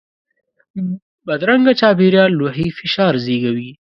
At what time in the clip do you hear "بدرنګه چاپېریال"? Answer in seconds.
1.25-2.31